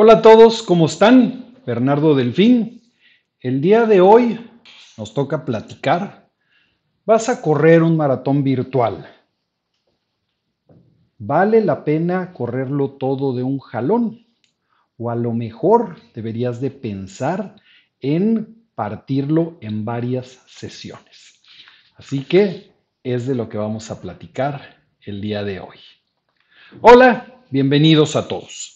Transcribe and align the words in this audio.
Hola 0.00 0.12
a 0.12 0.22
todos, 0.22 0.62
¿cómo 0.62 0.86
están? 0.86 1.56
Bernardo 1.66 2.14
Delfín. 2.14 2.82
El 3.40 3.60
día 3.60 3.84
de 3.84 4.00
hoy 4.00 4.38
nos 4.96 5.12
toca 5.12 5.44
platicar. 5.44 6.30
Vas 7.04 7.28
a 7.28 7.42
correr 7.42 7.82
un 7.82 7.96
maratón 7.96 8.44
virtual. 8.44 9.12
¿Vale 11.18 11.64
la 11.64 11.82
pena 11.82 12.32
correrlo 12.32 12.92
todo 12.92 13.34
de 13.34 13.42
un 13.42 13.58
jalón? 13.58 14.24
O 14.98 15.10
a 15.10 15.16
lo 15.16 15.32
mejor 15.32 15.96
deberías 16.14 16.60
de 16.60 16.70
pensar 16.70 17.56
en 17.98 18.68
partirlo 18.76 19.58
en 19.60 19.84
varias 19.84 20.44
sesiones. 20.46 21.42
Así 21.96 22.22
que 22.22 22.70
es 23.02 23.26
de 23.26 23.34
lo 23.34 23.48
que 23.48 23.58
vamos 23.58 23.90
a 23.90 24.00
platicar 24.00 24.80
el 25.00 25.20
día 25.20 25.42
de 25.42 25.58
hoy. 25.58 25.78
Hola, 26.82 27.42
bienvenidos 27.50 28.14
a 28.14 28.28
todos. 28.28 28.67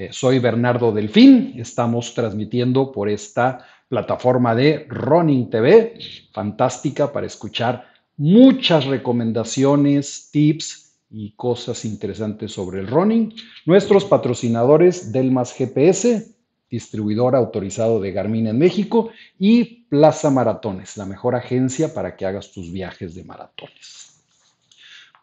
Eh, 0.00 0.10
soy 0.12 0.38
Bernardo 0.38 0.92
Delfín, 0.92 1.54
estamos 1.56 2.14
transmitiendo 2.14 2.92
por 2.92 3.08
esta 3.08 3.66
plataforma 3.88 4.54
de 4.54 4.86
Running 4.88 5.50
TV, 5.50 5.98
fantástica 6.32 7.12
para 7.12 7.26
escuchar 7.26 7.84
muchas 8.16 8.84
recomendaciones, 8.84 10.30
tips 10.30 11.00
y 11.10 11.32
cosas 11.32 11.84
interesantes 11.84 12.52
sobre 12.52 12.78
el 12.78 12.86
running. 12.86 13.34
Nuestros 13.66 14.04
patrocinadores 14.04 15.10
Delmas 15.10 15.52
GPS, 15.52 16.32
distribuidor 16.70 17.34
autorizado 17.34 17.98
de 17.98 18.12
Garmin 18.12 18.46
en 18.46 18.58
México, 18.58 19.10
y 19.36 19.82
Plaza 19.88 20.30
Maratones, 20.30 20.96
la 20.96 21.06
mejor 21.06 21.34
agencia 21.34 21.92
para 21.92 22.14
que 22.14 22.24
hagas 22.24 22.52
tus 22.52 22.70
viajes 22.70 23.16
de 23.16 23.24
maratones. 23.24 24.22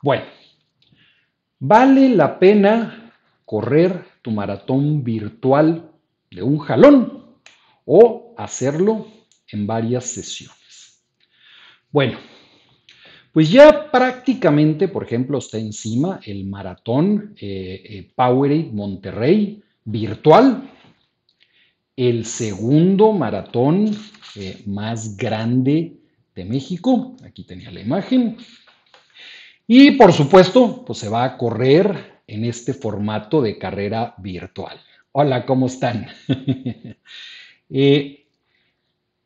Bueno, 0.02 0.26
vale 1.60 2.10
la 2.10 2.38
pena 2.38 3.05
correr 3.46 4.04
tu 4.22 4.32
maratón 4.32 5.04
virtual 5.04 5.92
de 6.32 6.42
un 6.44 6.58
jalón 6.60 7.26
o 7.86 8.34
hacerlo 8.38 9.08
en 9.52 9.68
varias 9.68 10.06
sesiones. 10.06 11.04
Bueno, 11.92 12.18
pues 13.32 13.50
ya 13.52 13.92
prácticamente, 13.92 14.88
por 14.88 15.04
ejemplo, 15.04 15.38
está 15.38 15.58
encima 15.58 16.20
el 16.24 16.46
maratón 16.46 17.36
eh, 17.40 17.84
eh, 17.86 18.12
Powerade 18.16 18.70
Monterrey 18.72 19.62
virtual, 19.84 20.70
el 21.96 22.26
segundo 22.26 23.12
maratón 23.12 23.96
eh, 24.36 24.64
más 24.66 25.16
grande 25.16 25.98
de 26.34 26.46
México. 26.46 27.16
Aquí 27.24 27.44
tenía 27.44 27.72
la 27.72 27.82
imagen. 27.82 28.38
Y 29.68 29.92
por 29.92 30.12
supuesto, 30.14 30.84
pues 30.86 31.00
se 31.00 31.10
va 31.10 31.24
a 31.24 31.38
correr 31.38 32.15
en 32.28 32.46
este 32.46 32.74
formato 32.74 33.42
de 33.42 33.58
carrera 33.58 34.16
virtual. 34.18 34.80
Hola, 35.12 35.46
¿cómo 35.46 35.68
están? 35.68 36.08
Eh, 37.68 38.28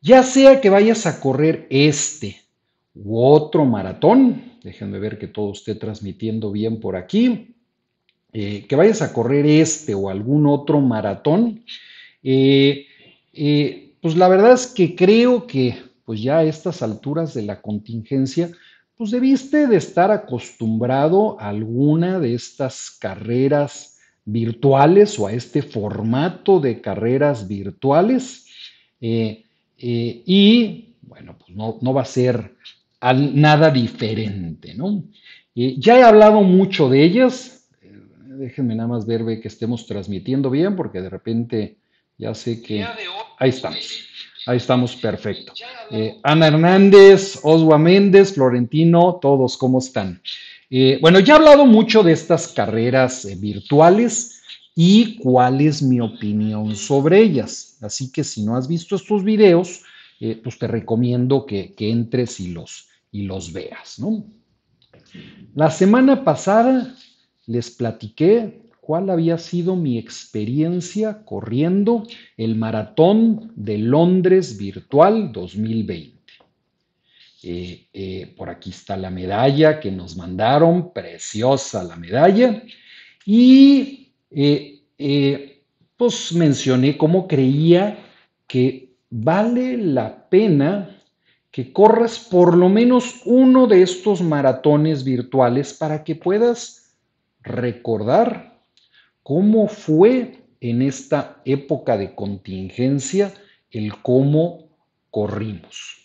ya 0.00 0.22
sea 0.22 0.62
que 0.62 0.70
vayas 0.70 1.04
a 1.06 1.20
correr 1.20 1.66
este 1.68 2.40
u 2.94 3.22
otro 3.22 3.66
maratón, 3.66 4.54
déjenme 4.64 4.98
ver 4.98 5.18
que 5.18 5.26
todo 5.26 5.52
esté 5.52 5.74
transmitiendo 5.74 6.50
bien 6.50 6.80
por 6.80 6.96
aquí, 6.96 7.54
eh, 8.32 8.64
que 8.66 8.76
vayas 8.76 9.02
a 9.02 9.12
correr 9.12 9.44
este 9.44 9.94
o 9.94 10.08
algún 10.08 10.46
otro 10.46 10.80
maratón, 10.80 11.66
eh, 12.22 12.86
pues 14.00 14.16
la 14.16 14.28
verdad 14.28 14.54
es 14.54 14.68
que 14.68 14.96
creo 14.96 15.46
que 15.46 15.76
pues 16.06 16.22
ya 16.22 16.38
a 16.38 16.44
estas 16.44 16.80
alturas 16.80 17.34
de 17.34 17.42
la 17.42 17.60
contingencia, 17.60 18.50
pues 19.00 19.12
debiste 19.12 19.66
de 19.66 19.78
estar 19.78 20.10
acostumbrado 20.10 21.40
a 21.40 21.48
alguna 21.48 22.20
de 22.20 22.34
estas 22.34 22.90
carreras 22.90 23.98
virtuales 24.26 25.18
o 25.18 25.26
a 25.26 25.32
este 25.32 25.62
formato 25.62 26.60
de 26.60 26.82
carreras 26.82 27.48
virtuales. 27.48 28.44
Eh, 29.00 29.46
eh, 29.78 30.22
y 30.26 30.96
bueno, 31.00 31.34
pues 31.38 31.56
no, 31.56 31.94
va 31.94 32.02
a 32.02 32.04
ser 32.04 32.56
nada 33.00 33.70
diferente, 33.70 34.74
¿no? 34.74 35.02
Eh, 35.54 35.76
ya 35.78 35.98
he 35.98 36.02
hablado 36.02 36.42
mucho 36.42 36.90
de 36.90 37.02
ellas. 37.02 37.70
déjenme 38.36 38.74
nada 38.74 38.90
más 38.90 39.06
ver 39.06 39.24
que 39.40 39.48
estemos 39.48 39.86
transmitiendo 39.86 40.50
bien, 40.50 40.76
porque 40.76 41.00
de 41.00 41.08
repente 41.08 41.78
ya 42.18 42.34
sé 42.34 42.60
que... 42.60 42.84
Ahí 43.38 43.48
estamos. 43.48 44.09
Ahí 44.46 44.56
estamos, 44.56 44.96
perfecto. 44.96 45.52
Eh, 45.90 46.18
Ana 46.22 46.48
Hernández, 46.48 47.38
Oswa 47.42 47.78
Méndez, 47.78 48.34
Florentino, 48.34 49.18
todos, 49.20 49.56
¿cómo 49.56 49.78
están? 49.78 50.22
Eh, 50.70 50.98
bueno, 51.00 51.20
ya 51.20 51.34
he 51.34 51.36
hablado 51.36 51.66
mucho 51.66 52.02
de 52.02 52.12
estas 52.12 52.48
carreras 52.48 53.24
eh, 53.24 53.36
virtuales 53.36 54.42
y 54.74 55.16
cuál 55.18 55.60
es 55.60 55.82
mi 55.82 56.00
opinión 56.00 56.74
sobre 56.74 57.20
ellas. 57.20 57.76
Así 57.82 58.10
que 58.10 58.24
si 58.24 58.42
no 58.42 58.56
has 58.56 58.66
visto 58.66 58.96
estos 58.96 59.24
videos, 59.24 59.82
pues 60.42 60.58
te 60.58 60.66
recomiendo 60.66 61.46
que, 61.46 61.74
que 61.74 61.90
entres 61.90 62.40
y 62.40 62.48
los, 62.48 62.88
y 63.10 63.22
los 63.22 63.54
veas, 63.54 63.98
¿no? 63.98 64.22
La 65.54 65.70
semana 65.70 66.24
pasada 66.24 66.94
les 67.46 67.70
platiqué 67.70 68.59
cuál 68.90 69.08
había 69.08 69.38
sido 69.38 69.76
mi 69.76 69.98
experiencia 69.98 71.24
corriendo 71.24 72.02
el 72.36 72.56
maratón 72.56 73.52
de 73.54 73.78
Londres 73.78 74.58
virtual 74.58 75.30
2020. 75.30 76.18
Eh, 77.44 77.86
eh, 77.92 78.34
por 78.36 78.50
aquí 78.50 78.70
está 78.70 78.96
la 78.96 79.08
medalla 79.08 79.78
que 79.78 79.92
nos 79.92 80.16
mandaron, 80.16 80.92
preciosa 80.92 81.84
la 81.84 81.94
medalla. 81.94 82.64
Y 83.24 84.08
eh, 84.28 85.62
pues 85.96 86.32
mencioné 86.32 86.98
cómo 86.98 87.28
creía 87.28 87.96
que 88.48 88.96
vale 89.08 89.76
la 89.76 90.28
pena 90.28 91.00
que 91.52 91.72
corras 91.72 92.18
por 92.18 92.56
lo 92.56 92.68
menos 92.68 93.20
uno 93.24 93.68
de 93.68 93.82
estos 93.82 94.20
maratones 94.20 95.04
virtuales 95.04 95.74
para 95.74 96.02
que 96.02 96.16
puedas 96.16 96.96
recordar 97.40 98.49
¿Cómo 99.22 99.68
fue 99.68 100.38
en 100.60 100.80
esta 100.80 101.40
época 101.44 101.96
de 101.98 102.14
contingencia 102.14 103.32
el 103.70 104.00
cómo 104.00 104.70
corrimos? 105.10 105.98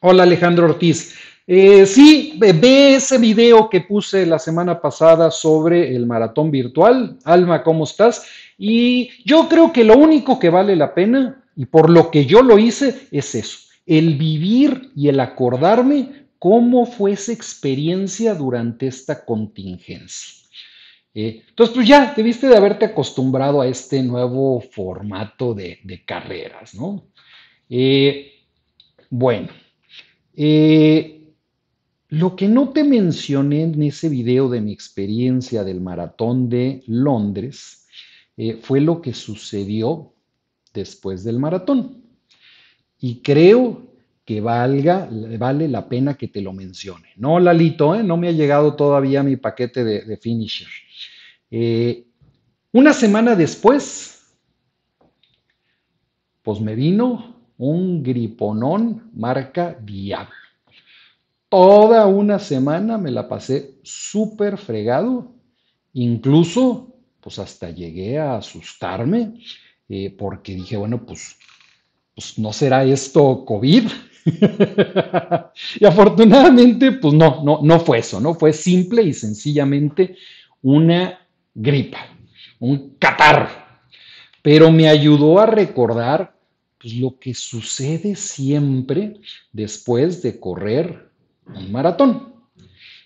Hola 0.00 0.22
Alejandro 0.22 0.64
Ortiz. 0.66 1.14
Eh, 1.46 1.84
sí, 1.84 2.38
ve 2.38 2.94
ese 2.94 3.18
video 3.18 3.68
que 3.68 3.82
puse 3.82 4.24
la 4.24 4.38
semana 4.38 4.80
pasada 4.80 5.30
sobre 5.30 5.94
el 5.94 6.06
maratón 6.06 6.50
virtual. 6.50 7.18
Alma, 7.24 7.62
¿cómo 7.62 7.84
estás? 7.84 8.26
Y 8.56 9.10
yo 9.24 9.48
creo 9.48 9.72
que 9.72 9.84
lo 9.84 9.96
único 9.96 10.38
que 10.38 10.50
vale 10.50 10.74
la 10.74 10.94
pena, 10.94 11.44
y 11.54 11.66
por 11.66 11.90
lo 11.90 12.10
que 12.10 12.24
yo 12.24 12.42
lo 12.42 12.58
hice, 12.58 13.08
es 13.10 13.34
eso, 13.34 13.58
el 13.86 14.16
vivir 14.16 14.90
y 14.96 15.08
el 15.08 15.20
acordarme 15.20 16.26
cómo 16.38 16.86
fue 16.86 17.12
esa 17.12 17.32
experiencia 17.32 18.34
durante 18.34 18.86
esta 18.86 19.24
contingencia. 19.24 20.38
Eh, 21.20 21.42
entonces, 21.48 21.74
pues 21.74 21.88
ya 21.88 22.14
debiste 22.16 22.46
de 22.46 22.56
haberte 22.56 22.84
acostumbrado 22.84 23.60
a 23.60 23.66
este 23.66 24.04
nuevo 24.04 24.60
formato 24.60 25.52
de, 25.52 25.80
carreras, 26.06 26.76
¿no? 26.76 27.08
Eh, 27.68 28.34
bueno, 29.10 29.48
eh, 30.36 31.34
lo 32.10 32.36
que 32.36 32.46
no 32.46 32.68
te 32.68 32.84
mencioné 32.84 33.62
en 33.62 33.82
ese 33.82 34.08
video 34.08 34.48
de 34.48 34.60
mi 34.60 34.72
experiencia 34.72 35.64
del 35.64 35.80
maratón 35.80 36.48
de 36.48 36.84
Londres 36.86 37.88
fue 38.60 38.80
lo 38.80 39.02
que 39.02 39.12
sucedió 39.12 40.14
después 40.72 41.24
del 41.24 41.40
maratón. 41.40 42.00
Y 43.00 43.22
creo 43.22 43.87
que 44.28 44.42
valga, 44.42 45.08
vale 45.38 45.68
la 45.68 45.88
pena 45.88 46.12
que 46.12 46.28
te 46.28 46.42
lo 46.42 46.52
mencione. 46.52 47.08
No, 47.16 47.40
Lalito, 47.40 48.02
no 48.02 48.18
me 48.18 48.28
ha 48.28 48.32
llegado 48.32 48.74
todavía 48.74 49.22
mi 49.22 49.36
paquete 49.36 49.82
de, 49.82 50.02
de 50.02 50.16
finisher. 50.18 50.68
Eh, 51.50 52.04
una 52.72 52.92
semana 52.92 53.34
después, 53.34 54.36
pues 56.42 56.60
me 56.60 56.74
vino 56.74 57.36
un 57.56 58.02
griponón 58.02 59.10
marca 59.14 59.78
Diablo. 59.82 60.34
Toda 61.48 62.06
una 62.06 62.38
semana 62.38 62.98
me 62.98 63.10
la 63.10 63.30
pasé 63.30 63.78
súper 63.82 64.58
fregado, 64.58 65.32
incluso 65.94 66.98
pues 67.20 67.38
hasta 67.38 67.70
llegué 67.70 68.18
a 68.18 68.36
asustarme 68.36 69.40
eh, 69.88 70.14
porque 70.18 70.54
dije, 70.54 70.76
bueno, 70.76 71.06
pues, 71.06 71.38
pues 72.14 72.38
no 72.38 72.52
será 72.52 72.84
esto 72.84 73.46
COVID. 73.46 73.84
y 75.80 75.84
afortunadamente, 75.84 76.92
pues 76.92 77.14
no, 77.14 77.42
no, 77.44 77.60
no 77.62 77.80
fue 77.80 77.98
eso, 77.98 78.20
¿no? 78.20 78.34
Fue 78.34 78.52
simple 78.52 79.02
y 79.02 79.12
sencillamente 79.12 80.16
una 80.62 81.18
gripa, 81.54 81.98
un 82.58 82.96
catarro, 82.98 83.50
pero 84.42 84.70
me 84.70 84.88
ayudó 84.88 85.38
a 85.38 85.46
recordar 85.46 86.34
pues, 86.78 86.94
lo 86.94 87.18
que 87.18 87.34
sucede 87.34 88.14
siempre 88.16 89.20
después 89.52 90.22
de 90.22 90.38
correr 90.38 91.10
un 91.46 91.72
maratón. 91.72 92.34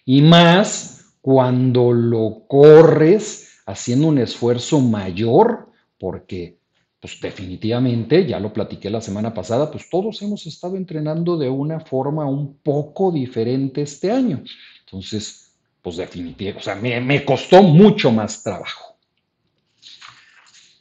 Y 0.04 0.22
más 0.22 1.14
cuando 1.20 1.92
lo 1.92 2.44
corres 2.48 3.60
haciendo 3.66 4.08
un 4.08 4.18
esfuerzo 4.18 4.80
mayor 4.80 5.70
porque 5.98 6.58
pues 7.02 7.20
definitivamente, 7.20 8.24
ya 8.24 8.38
lo 8.38 8.52
platiqué 8.52 8.88
la 8.88 9.00
semana 9.00 9.34
pasada, 9.34 9.68
pues 9.68 9.90
todos 9.90 10.22
hemos 10.22 10.46
estado 10.46 10.76
entrenando 10.76 11.36
de 11.36 11.50
una 11.50 11.80
forma 11.80 12.24
un 12.26 12.58
poco 12.58 13.10
diferente 13.10 13.82
este 13.82 14.12
año. 14.12 14.44
Entonces, 14.84 15.52
pues 15.82 15.96
definitivamente, 15.96 16.60
o 16.60 16.62
sea, 16.62 16.76
me, 16.76 17.00
me 17.00 17.24
costó 17.24 17.60
mucho 17.60 18.12
más 18.12 18.44
trabajo. 18.44 18.96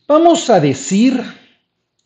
Vamos 0.07 0.47
a 0.51 0.59
decir 0.59 1.23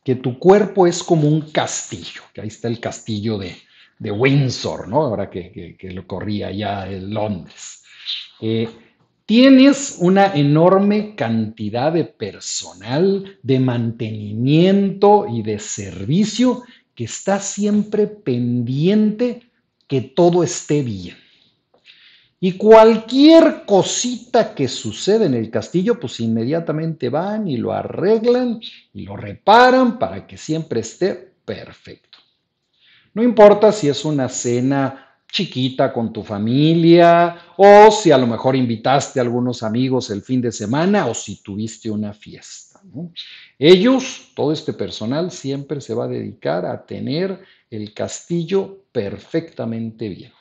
que 0.02 0.16
tu 0.16 0.40
cuerpo 0.40 0.88
es 0.88 1.04
como 1.04 1.28
un 1.28 1.52
castillo, 1.52 2.22
que 2.34 2.40
ahí 2.40 2.48
está 2.48 2.70
el 2.70 2.80
castillo 2.80 3.38
de, 3.38 3.58
de 4.00 4.12
Windsor, 4.12 4.88
¿no? 4.88 5.02
Ahora 5.02 5.30
que, 5.30 5.76
que, 5.78 5.92
lo 5.92 6.08
corría 6.08 6.54
ya 6.54 6.88
en 6.88 7.14
Londres. 7.14 7.84
Eh, 8.40 8.70
tienes 9.26 9.98
una 10.00 10.34
enorme 10.34 11.16
cantidad 11.16 11.92
de 11.92 12.06
personal, 12.06 13.38
de 13.42 13.60
mantenimiento 13.60 15.28
y 15.28 15.42
de 15.42 15.60
servicio 15.60 16.64
que 16.94 17.06
está 17.06 17.40
siempre 17.40 18.08
pendiente 18.08 19.50
que 19.88 20.02
todo 20.02 20.44
esté 20.44 20.82
bien. 20.82 21.18
Y 22.40 22.54
cualquier 22.54 23.64
cosita 23.66 24.54
que 24.54 24.68
sucede 24.68 25.26
en 25.26 25.34
el 25.34 25.50
castillo, 25.50 26.00
pues 26.00 26.20
inmediatamente 26.20 27.10
van 27.10 27.48
y 27.48 27.58
lo 27.58 27.74
arreglan 27.74 28.60
y 28.94 29.04
lo 29.04 29.18
reparan 29.18 29.98
para 29.98 30.28
que 30.28 30.38
siempre 30.38 30.82
esté 30.82 31.34
perfecto. 31.44 32.20
No 33.14 33.24
importa 33.24 33.72
si 33.72 33.88
es 33.88 34.04
una 34.06 34.28
cena 34.30 35.05
chiquita 35.36 35.92
con 35.92 36.14
tu 36.14 36.24
familia 36.24 37.38
o 37.58 37.92
si 37.92 38.10
a 38.10 38.18
lo 38.18 38.26
mejor 38.26 38.56
invitaste 38.56 39.20
a 39.20 39.24
algunos 39.24 39.64
amigos 39.64 40.10
el 40.10 40.22
fin 40.22 40.40
de 40.40 40.50
semana 40.50 41.08
o 41.08 41.14
si 41.14 41.44
tuviste 41.44 41.92
una 41.92 42.14
fiesta. 42.14 42.80
Ellos, 43.60 44.32
todo 44.34 44.54
este 44.54 44.72
personal, 44.72 45.32
siempre 45.32 45.82
se 45.82 45.94
va 45.94 46.06
a 46.06 46.08
dedicar 46.08 46.66
a 46.66 46.86
tener 46.86 47.42
el 47.70 47.94
castillo 47.94 48.86
perfectamente 48.94 50.08
bien. 50.08 50.32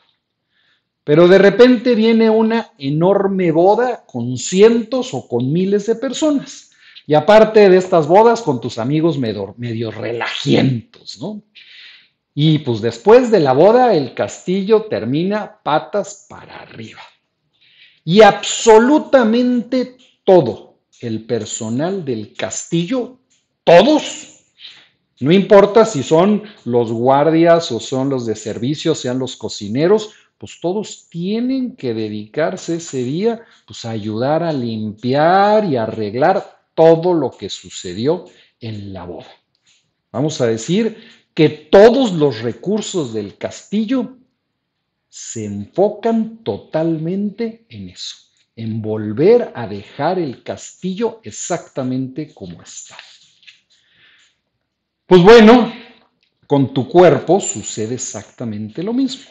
Pero 1.03 1.27
de 1.27 1.39
repente 1.39 1.97
viene 1.97 2.31
una 2.31 2.71
enorme 2.79 3.51
boda 3.51 4.05
con 4.07 4.39
cientos 4.39 5.13
o 5.13 5.27
con 5.27 5.53
miles 5.53 5.87
de 5.87 5.97
personas. 5.97 6.71
Y 7.05 7.15
aparte 7.15 7.69
de 7.69 7.77
estas 7.77 8.07
bodas, 8.07 8.43
con 8.43 8.61
tus 8.61 8.79
amigos 8.79 9.19
medio, 9.19 9.57
medio 9.59 9.91
relajientos, 9.91 11.21
¿no? 11.21 11.43
Y 12.35 12.59
pues 12.59 12.81
después 12.81 13.31
de 13.31 13.39
la 13.39 13.53
boda, 13.53 13.95
el 13.95 14.13
castillo 14.13 14.87
termina 14.91 15.61
patas 15.63 16.27
para 16.29 16.57
arriba. 16.63 17.01
Y 18.05 18.23
absolutamente 18.23 19.97
todo 20.25 20.81
el 21.01 21.25
personal 21.25 22.05
del 22.05 22.35
castillo, 22.35 23.19
todos, 23.63 24.41
no 25.21 25.33
importa 25.33 25.87
si 25.87 26.03
son 26.03 26.43
los 26.65 26.93
guardias 26.93 27.71
o 27.71 27.79
son 27.79 28.11
los 28.11 28.27
de 28.27 28.35
servicio, 28.35 28.95
sean 28.95 29.19
los 29.19 29.37
cocineros, 29.37 30.11
pues 30.37 30.59
todos 30.61 31.07
tienen 31.09 31.77
que 31.77 31.95
dedicarse 31.95 32.77
ese 32.77 33.05
día 33.05 33.45
pues 33.67 33.85
a 33.85 33.91
ayudar 33.91 34.43
a 34.43 34.53
limpiar 34.53 35.65
y 35.65 35.77
arreglar 35.77 36.67
todo 36.75 37.15
lo 37.15 37.31
que 37.31 37.49
sucedió 37.49 38.25
en 38.61 38.93
la 38.93 39.05
boda. 39.05 39.31
Vamos 40.11 40.41
a 40.41 40.47
decir 40.47 41.24
que 41.35 41.49
todos 41.49 42.13
los 42.13 42.41
recursos 42.41 43.13
del 43.13 43.37
castillo 43.37 44.17
se 45.09 45.45
enfocan 45.45 46.39
totalmente 46.45 47.67
en 47.69 47.89
eso, 47.89 48.17
en 48.55 48.81
volver 48.81 49.53
a 49.55 49.67
dejar 49.67 50.19
el 50.21 50.45
castillo 50.45 51.21
exactamente 51.25 52.33
como 52.33 52.63
está. 52.63 52.97
Pues 55.07 55.23
bueno, 55.23 55.73
con 56.47 56.73
tu 56.73 56.89
cuerpo 56.89 57.41
sucede 57.41 57.97
exactamente 57.97 58.83
lo 58.83 58.93
mismo. 58.93 59.31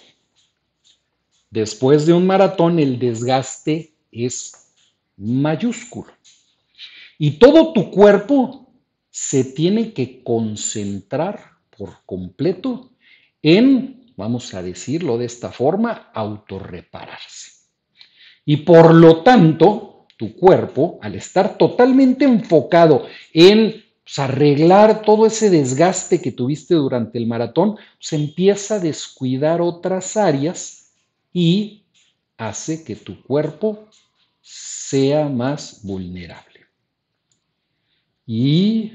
Después 1.49 2.05
de 2.05 2.13
un 2.13 2.27
maratón 2.27 2.79
el 2.79 2.99
desgaste 2.99 3.93
es 4.11 4.73
mayúsculo. 5.15 6.11
Y 7.17 7.31
todo 7.39 7.73
tu 7.73 7.91
cuerpo 7.91 8.73
se 9.09 9.43
tiene 9.43 9.93
que 9.93 10.23
concentrar 10.23 11.52
por 11.77 12.03
completo 12.05 12.91
en, 13.41 14.13
vamos 14.15 14.53
a 14.53 14.61
decirlo 14.61 15.17
de 15.17 15.25
esta 15.25 15.51
forma, 15.51 16.11
autorrepararse. 16.13 17.51
Y 18.45 18.57
por 18.57 18.93
lo 18.93 19.23
tanto, 19.23 20.07
tu 20.17 20.35
cuerpo, 20.35 20.99
al 21.01 21.15
estar 21.15 21.57
totalmente 21.57 22.25
enfocado 22.25 23.05
en 23.33 23.83
pues, 24.03 24.19
arreglar 24.19 25.01
todo 25.01 25.25
ese 25.25 25.49
desgaste 25.49 26.21
que 26.21 26.31
tuviste 26.31 26.75
durante 26.75 27.17
el 27.17 27.27
maratón, 27.27 27.77
se 27.99 28.15
empieza 28.15 28.75
a 28.75 28.79
descuidar 28.79 29.61
otras 29.61 30.17
áreas 30.17 30.93
y 31.31 31.85
hace 32.37 32.83
que 32.83 32.95
tu 32.95 33.21
cuerpo 33.23 33.87
sea 34.41 35.29
más 35.29 35.81
vulnerable. 35.83 36.67
Y 38.25 38.93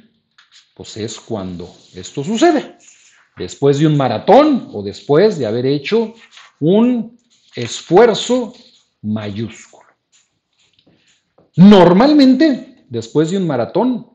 pues 0.78 0.96
es 0.96 1.18
cuando 1.18 1.74
esto 1.92 2.22
sucede. 2.22 2.76
Después 3.36 3.80
de 3.80 3.88
un 3.88 3.96
maratón 3.96 4.68
o 4.72 4.80
después 4.80 5.36
de 5.36 5.44
haber 5.44 5.66
hecho 5.66 6.14
un 6.60 7.18
esfuerzo 7.56 8.54
mayúsculo. 9.02 9.88
Normalmente, 11.56 12.84
después 12.88 13.32
de 13.32 13.38
un 13.38 13.48
maratón, 13.48 14.06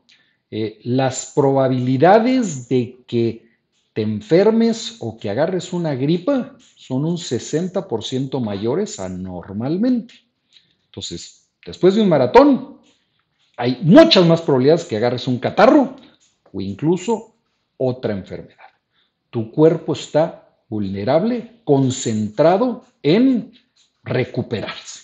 eh, 0.50 0.80
las 0.84 1.32
probabilidades 1.34 2.66
de 2.70 3.04
que 3.06 3.46
te 3.92 4.00
enfermes 4.00 4.96
o 5.00 5.18
que 5.18 5.28
agarres 5.28 5.74
una 5.74 5.94
gripa 5.94 6.56
son 6.76 7.04
un 7.04 7.18
60% 7.18 8.40
mayores 8.40 8.98
a 8.98 9.10
normalmente. 9.10 10.14
Entonces, 10.86 11.46
después 11.66 11.94
de 11.94 12.00
un 12.00 12.08
maratón, 12.08 12.78
hay 13.58 13.80
muchas 13.82 14.26
más 14.26 14.40
probabilidades 14.40 14.86
que 14.86 14.96
agarres 14.96 15.28
un 15.28 15.38
catarro 15.38 15.96
o 16.54 16.60
incluso 16.60 17.34
otra 17.76 18.12
enfermedad. 18.12 18.70
Tu 19.30 19.50
cuerpo 19.50 19.92
está 19.92 20.56
vulnerable, 20.68 21.60
concentrado 21.64 22.84
en 23.02 23.52
recuperarse. 24.04 25.00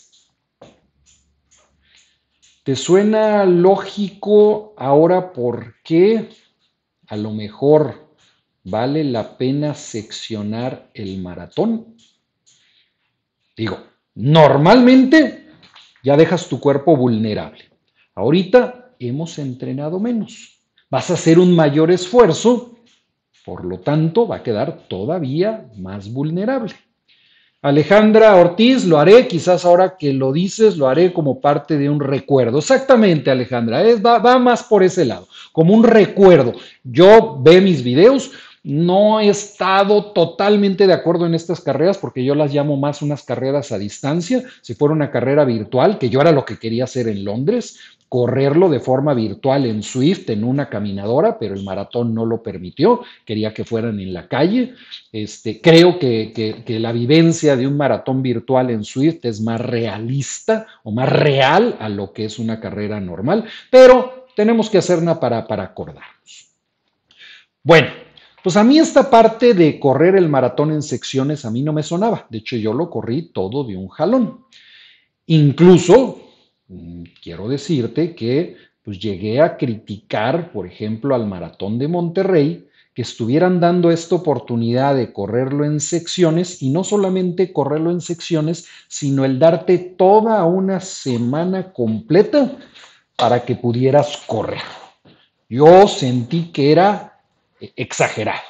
¿Te 2.62 2.76
suena 2.76 3.44
lógico 3.44 4.74
ahora 4.76 5.32
por 5.32 5.74
qué 5.82 6.28
a 7.08 7.16
lo 7.16 7.32
mejor 7.32 8.14
vale 8.62 9.02
la 9.02 9.36
pena 9.36 9.74
seccionar 9.74 10.88
el 10.94 11.18
maratón? 11.18 11.96
Digo, 13.56 13.78
normalmente 14.14 15.48
ya 16.04 16.16
dejas 16.16 16.48
tu 16.48 16.60
cuerpo 16.60 16.96
vulnerable. 16.96 17.64
Ahorita 18.14 18.94
hemos 19.00 19.38
entrenado 19.38 19.98
menos 19.98 20.59
vas 20.90 21.10
a 21.10 21.14
hacer 21.14 21.38
un 21.38 21.54
mayor 21.54 21.90
esfuerzo, 21.90 22.76
por 23.44 23.64
lo 23.64 23.78
tanto 23.78 24.26
va 24.26 24.36
a 24.36 24.42
quedar 24.42 24.88
todavía 24.88 25.66
más 25.76 26.12
vulnerable. 26.12 26.74
Alejandra 27.62 28.36
Ortiz, 28.36 28.86
lo 28.86 28.98
haré, 28.98 29.28
quizás 29.28 29.66
ahora 29.66 29.96
que 29.98 30.14
lo 30.14 30.32
dices, 30.32 30.78
lo 30.78 30.88
haré 30.88 31.12
como 31.12 31.40
parte 31.40 31.76
de 31.76 31.90
un 31.90 32.00
recuerdo. 32.00 32.58
Exactamente, 32.58 33.30
Alejandra, 33.30 33.82
va, 34.04 34.18
va 34.18 34.38
más 34.38 34.62
por 34.62 34.82
ese 34.82 35.04
lado, 35.04 35.28
como 35.52 35.74
un 35.74 35.84
recuerdo. 35.84 36.54
Yo 36.82 37.38
ve 37.42 37.60
mis 37.60 37.84
videos, 37.84 38.30
no 38.62 39.20
he 39.20 39.28
estado 39.28 40.12
totalmente 40.12 40.86
de 40.86 40.94
acuerdo 40.94 41.26
en 41.26 41.34
estas 41.34 41.60
carreras 41.60 41.98
porque 41.98 42.24
yo 42.24 42.34
las 42.34 42.52
llamo 42.52 42.76
más 42.78 43.02
unas 43.02 43.22
carreras 43.24 43.72
a 43.72 43.78
distancia. 43.78 44.42
Si 44.62 44.74
fuera 44.74 44.94
una 44.94 45.10
carrera 45.10 45.44
virtual, 45.44 45.98
que 45.98 46.08
yo 46.08 46.20
era 46.20 46.32
lo 46.32 46.46
que 46.46 46.58
quería 46.58 46.84
hacer 46.84 47.08
en 47.08 47.24
Londres, 47.24 47.78
correrlo 48.10 48.68
de 48.68 48.80
forma 48.80 49.14
virtual 49.14 49.66
en 49.66 49.84
Swift, 49.84 50.28
en 50.30 50.42
una 50.42 50.68
caminadora, 50.68 51.38
pero 51.38 51.54
el 51.54 51.62
maratón 51.62 52.12
no 52.12 52.26
lo 52.26 52.42
permitió, 52.42 53.02
quería 53.24 53.54
que 53.54 53.64
fueran 53.64 54.00
en 54.00 54.12
la 54.12 54.26
calle. 54.26 54.74
Este, 55.12 55.60
creo 55.60 55.96
que, 56.00 56.64
la 56.66 56.90
vivencia 56.90 57.54
de 57.56 57.68
un 57.68 57.76
maratón 57.76 58.20
virtual 58.20 58.70
en 58.70 58.82
Swift 58.82 59.24
es 59.26 59.40
más 59.40 59.60
realista 59.60 60.66
o 60.82 60.90
más 60.90 61.08
real 61.08 61.76
a 61.78 61.88
lo 61.88 62.12
que 62.12 62.24
es 62.24 62.40
una 62.40 62.58
carrera 62.58 62.98
normal, 63.00 63.44
pero 63.70 64.26
tenemos 64.34 64.68
que 64.68 64.78
hacerla 64.78 65.20
para, 65.20 65.46
para 65.46 65.62
acordarnos. 65.62 66.48
Bueno, 67.62 67.90
pues 68.42 68.56
a 68.56 68.64
mí 68.64 68.80
esta 68.80 69.08
parte 69.08 69.54
de 69.54 69.78
correr 69.78 70.16
el 70.16 70.28
maratón 70.28 70.72
en 70.72 70.82
secciones 70.82 71.44
a 71.44 71.50
mí 71.52 71.62
no 71.62 71.72
me 71.72 71.84
sonaba, 71.84 72.26
de 72.28 72.38
hecho 72.38 72.56
yo 72.56 72.74
lo 72.74 72.90
corrí 72.90 73.30
todo 73.32 73.62
de 73.62 73.76
un 73.76 73.86
jalón. 73.86 74.46
Incluso 75.26 76.29
quiero 77.22 77.48
decirte 77.48 78.14
que 78.14 78.56
pues 78.82 78.98
llegué 78.98 79.40
a 79.40 79.56
criticar, 79.56 80.52
por 80.52 80.66
ejemplo, 80.66 81.14
al 81.14 81.26
maratón 81.26 81.78
de 81.78 81.88
Monterrey, 81.88 82.66
que 82.94 83.02
estuvieran 83.02 83.60
dando 83.60 83.90
esta 83.90 84.16
oportunidad 84.16 84.96
de 84.96 85.12
correrlo 85.12 85.64
en 85.64 85.80
secciones 85.80 86.60
y 86.62 86.70
no 86.70 86.82
solamente 86.82 87.52
correrlo 87.52 87.90
en 87.90 88.00
secciones, 88.00 88.66
sino 88.88 89.24
el 89.24 89.38
darte 89.38 89.78
toda 89.78 90.44
una 90.44 90.80
semana 90.80 91.72
completa 91.72 92.56
para 93.16 93.44
que 93.44 93.54
pudieras 93.54 94.16
correr. 94.26 94.62
yo 95.48 95.86
sentí 95.86 96.50
que 96.52 96.72
era 96.72 97.20
eh, 97.60 97.72
exagerado. 97.76 98.49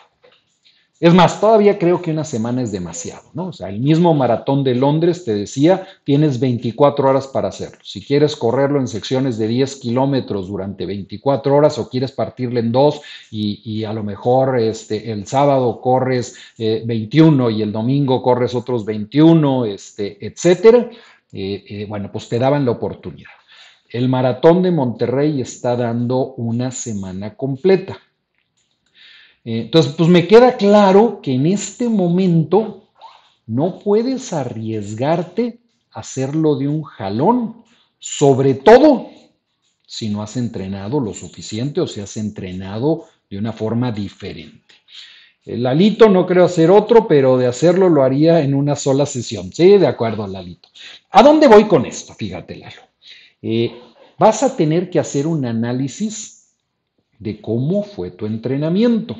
Es 1.01 1.15
más, 1.15 1.41
todavía 1.41 1.79
creo 1.79 2.03
que 2.03 2.11
una 2.11 2.25
semana 2.25 2.61
es 2.61 2.73
demasiado, 2.73 3.31
¿no? 3.33 3.47
O 3.47 3.53
sea, 3.55 3.71
el 3.71 3.81
mismo 3.81 4.13
maratón 4.13 4.63
de 4.63 4.75
Londres 4.75 5.25
te 5.25 5.35
decía, 5.35 5.87
tienes 6.05 6.39
24 6.39 7.09
horas 7.09 7.27
para 7.27 7.49
hacerlo. 7.49 7.79
Si 7.83 8.05
quieres 8.05 8.37
correrlo 8.37 8.79
en 8.79 8.87
secciones 8.87 9.39
de 9.39 9.49
10 9.49 9.77
kilómetros 9.77 10.49
durante 10.49 10.85
24 10.85 11.57
horas 11.57 11.79
o 11.79 11.89
quieres 11.89 12.13
partirle 12.13 12.61
en 12.61 12.71
dos 12.71 13.01
y, 13.31 13.83
a 13.85 13.95
lo 13.95 14.03
mejor 14.05 14.59
este, 14.59 15.11
el 15.11 15.27
sábado 15.27 15.81
corres 15.81 16.37
21 16.59 17.49
eh, 17.49 17.53
y 17.55 17.63
el 17.63 17.73
domingo 17.73 18.23
corres 18.23 18.55
otros 18.55 18.85
21, 18.85 19.65
este, 19.65 20.19
etcétera, 20.21 20.91
eh, 21.33 21.65
eh, 21.67 21.87
bueno, 21.89 22.13
pues 22.13 22.29
te 22.29 22.39
daban 22.39 22.67
la 22.67 22.73
oportunidad. 22.73 23.31
El 23.89 24.11
maratón 24.11 24.63
de 24.63 24.71
Monterrey 24.71 25.41
está 25.41 25.77
dando 25.77 26.35
una 26.35 26.71
semana 26.71 27.37
completa. 27.37 27.99
Eh, 29.45 29.63
entonces, 29.63 29.95
pues 29.97 30.09
me 30.09 30.27
queda 30.27 30.57
claro 30.57 31.21
que 31.23 31.35
en 31.35 31.47
este 31.47 31.89
momento 31.89 32.89
no 33.47 33.79
puedes 33.79 34.33
arriesgarte 34.33 35.61
a 35.93 36.01
hacerlo 36.01 36.57
de 36.57 36.69
un 36.69 36.83
jalón, 36.83 37.65
sobre 37.99 38.55
todo 38.55 39.09
si 39.87 40.09
no 40.09 40.23
has 40.23 40.37
entrenado 40.37 41.01
lo 41.01 41.13
suficiente 41.13 41.81
o 41.81 41.87
si 41.87 42.01
has 42.01 42.17
entrenado 42.17 43.07
de 43.29 43.39
una 43.39 43.53
forma 43.53 43.91
diferente. 43.91 44.75
El 45.45 45.63
Lalito 45.63 46.09
no 46.09 46.27
creo 46.27 46.45
hacer 46.45 46.71
otro, 46.71 47.09
pero 47.09 47.37
de 47.39 47.47
hacerlo 47.47 47.89
lo 47.89 48.05
haría 48.05 48.41
en 48.41 48.55
una 48.55 48.77
sola 48.77 49.07
sesión. 49.07 49.53
Sí, 49.53 49.79
de 49.79 49.87
acuerdo, 49.87 50.27
Lalito. 50.27 50.69
¿A 51.11 51.23
dónde 51.23 51.49
voy 51.49 51.65
con 51.65 51.87
esto? 51.87 52.15
Fíjate, 52.15 52.57
Lalo. 52.57 52.83
Eh, 53.43 53.75
vas 54.19 54.43
a 54.43 54.55
tener 54.55 54.91
que 54.91 55.01
hacer 55.01 55.27
un 55.27 55.47
análisis 55.47 56.40
de 57.21 57.41
cómo 57.41 57.85
fue 57.85 58.11
tu 58.11 58.27
entrenamiento. 58.27 59.17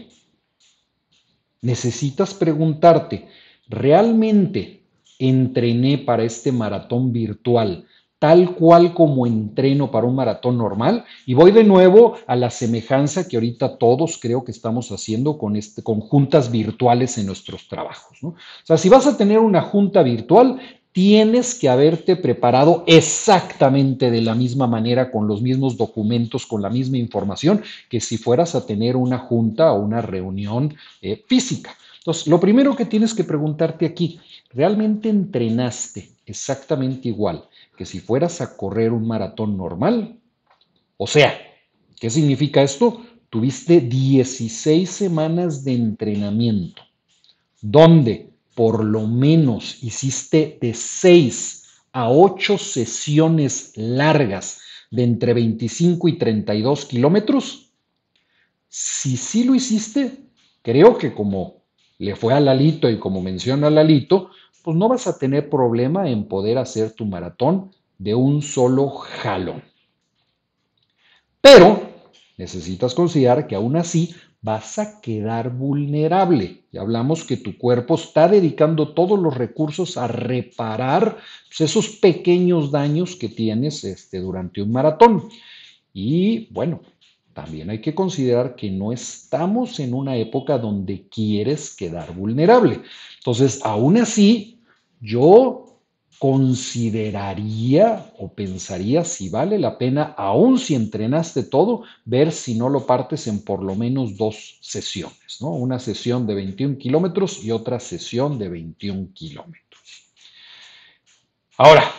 Necesitas 1.63 2.35
preguntarte, 2.35 3.29
¿realmente 3.69 4.83
entrené 5.19 5.99
para 5.99 6.25
este 6.25 6.51
maratón 6.51 7.13
virtual 7.13 7.87
tal 8.21 8.55
cual 8.55 8.93
como 8.93 9.27
entreno 9.27 9.91
para 9.91 10.07
un 10.07 10.15
maratón 10.15 10.59
normal. 10.59 11.05
Y 11.25 11.33
voy 11.33 11.53
de 11.53 11.65
nuevo 11.65 12.17
a 12.27 12.37
la 12.37 12.51
semejanza 12.51 13.27
que 13.27 13.39
ahorita 13.39 13.79
todos 13.79 14.19
creo 14.21 14.45
que 14.45 14.53
estamos 14.53 14.93
haciendo 14.93 15.39
con, 15.39 15.57
este, 15.57 15.83
juntas 15.83 16.53
virtuales 16.53 17.17
en 17.17 17.27
nuestros 17.27 17.67
trabajos. 17.67 18.23
O 18.23 18.35
sea, 18.63 18.77
si 18.77 18.91
vas 18.91 19.07
a 19.07 19.17
tener 19.17 19.39
una 19.39 19.63
junta 19.63 20.03
virtual, 20.03 20.61
tienes 20.93 21.55
que 21.55 21.69
haberte 21.69 22.17
preparado 22.17 22.85
exactamente 22.87 24.11
de 24.11 24.23
la 24.23 24.35
misma 24.35 24.67
manera, 24.67 25.11
con 25.11 25.29
los 25.29 25.41
mismos 25.41 25.77
documentos, 25.77 26.47
con 26.47 26.63
la 26.63 26.71
misma 26.71 26.99
información, 26.99 27.63
que 27.89 28.01
si 28.01 28.17
fueras 28.19 28.55
a 28.55 28.67
tener 28.67 28.97
una 28.97 29.19
junta 29.19 29.73
o 29.73 29.81
una 29.81 30.03
reunión 30.03 30.75
eh, 31.01 31.23
física. 31.27 31.77
Entonces, 31.99 32.27
lo 32.27 32.41
primero 32.41 32.75
que 32.75 32.87
tienes 32.87 33.15
que 33.15 33.25
preguntarte 33.25 33.87
aquí, 33.87 34.19
¿realmente 34.51 35.09
entrenaste 35.09 36.11
exactamente 36.27 37.09
igual 37.09 37.45
que 37.77 37.87
si 37.87 38.01
fueras 38.01 38.41
a 38.41 38.57
correr 38.57 38.93
un 38.93 39.07
maratón 39.07 39.57
normal? 39.57 40.19
O 40.97 41.07
sea, 41.07 41.39
¿qué 42.01 42.11
significa 42.11 42.63
esto? 42.63 43.03
Tuviste 43.29 43.81
16 43.81 44.91
semanas 44.91 45.63
de 45.63 45.75
entrenamiento, 45.75 46.83
donde 47.61 48.30
por 48.55 48.85
lo 48.85 49.07
menos 49.07 49.83
hiciste 49.83 50.59
de 50.61 50.75
6 50.75 51.83
a 51.93 52.11
8 52.11 52.59
sesiones 52.59 53.73
largas 53.77 54.61
de 54.91 55.05
entre 55.05 55.35
25 55.35 56.09
y 56.09 56.19
32 56.19 56.85
kilómetros, 56.85 57.71
si 58.69 59.17
sí 59.17 59.45
lo 59.45 59.55
hiciste, 59.55 60.27
creo 60.63 60.99
que 60.99 61.13
como 61.13 61.63
le 61.99 62.17
fue 62.17 62.35
a 62.35 62.41
Lalito 62.41 62.89
y 62.89 62.99
como 62.99 63.21
menciona 63.21 63.71
Lalito, 63.71 64.31
pues 64.63 64.77
no 64.77 64.89
vas 64.89 65.07
a 65.07 65.19
tener 65.19 65.49
problema 65.49 66.09
en 66.09 66.27
poder 66.29 66.59
hacer 66.59 66.93
tu 66.93 67.05
maratón 67.05 67.73
de 67.99 68.15
un 68.15 68.43
solo 68.43 68.89
jalón. 68.89 69.63
Pero 71.41 71.91
necesitas 72.37 72.95
considerar 72.95 73.47
que 73.47 73.55
aún 73.55 73.77
así 73.77 74.15
vas 74.43 74.79
a 74.79 75.01
quedar 75.01 75.51
vulnerable. 75.51 76.63
Ya 76.73 76.81
hablamos 76.81 77.25
que 77.25 77.37
tu 77.37 77.59
cuerpo 77.59 77.97
está 77.97 78.29
dedicando 78.29 78.95
todos 78.95 79.19
los 79.19 79.37
recursos 79.37 79.97
a 79.97 80.07
reparar 80.07 81.19
pues, 81.49 81.61
esos 81.61 81.89
pequeños 81.89 82.71
daños 82.71 83.17
que 83.17 83.29
tienes 83.29 83.85
este, 83.85 84.19
durante 84.19 84.63
un 84.63 84.73
maratón. 84.73 85.29
Y 85.93 86.53
bueno, 86.53 86.81
también 87.35 87.71
hay 87.71 87.81
que 87.81 87.95
considerar 87.95 88.57
que 88.57 88.71
no 88.71 88.93
estamos 88.93 89.79
en 89.81 89.95
una 89.95 90.17
época 90.17 90.59
donde 90.59 91.09
quieres 91.09 91.75
quedar 91.75 92.15
vulnerable. 92.15 92.81
Entonces, 93.19 93.61
aún 93.65 93.99
así, 93.99 94.61
yo 95.01 95.70
consideraría 96.21 98.13
o 98.19 98.35
pensaría 98.35 99.05
si 99.05 99.31
vale 99.31 99.59
la 99.59 99.79
pena, 99.79 100.15
aun 100.19 100.59
si 100.59 100.75
entrenaste 100.75 101.45
todo, 101.45 101.85
ver 102.05 102.31
si 102.31 102.55
no 102.57 102.69
lo 102.69 102.85
partes 102.85 103.27
en 103.27 103.43
por 103.43 103.63
lo 103.63 103.75
menos 103.75 104.19
dos 104.19 104.59
sesiones, 104.61 105.39
¿no? 105.41 105.49
Una 105.49 105.79
sesión 105.79 106.27
de 106.27 106.35
21 106.35 106.77
kilómetros 106.77 107.43
y 107.43 107.53
otra 107.53 107.81
sesión 107.81 108.39
de 108.39 108.51
21 108.51 109.15
kilómetros. 109.15 110.13
Ahora, 111.57 111.91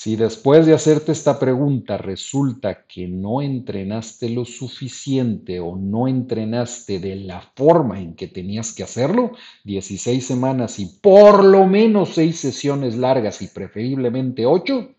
si 0.00 0.16
después 0.16 0.64
de 0.64 0.72
hacerte 0.72 1.12
esta 1.12 1.38
pregunta 1.38 1.98
resulta 1.98 2.86
que 2.86 3.06
no 3.06 3.42
entrenaste 3.42 4.30
lo 4.30 4.46
suficiente 4.46 5.60
o 5.60 5.76
no 5.76 6.08
entrenaste 6.08 7.00
de 7.00 7.16
la 7.16 7.42
forma 7.54 8.00
en 8.00 8.14
que 8.14 8.26
tenías 8.26 8.72
que 8.72 8.82
hacerlo, 8.82 9.32
16 9.64 10.26
semanas 10.26 10.78
y 10.78 10.86
por 11.02 11.44
lo 11.44 11.66
menos 11.66 12.14
6 12.14 12.34
sesiones 12.34 12.96
largas 12.96 13.42
y 13.42 13.48
preferiblemente 13.48 14.46
8, 14.46 14.94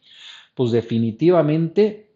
pues 0.53 0.69
definitivamente 0.69 2.11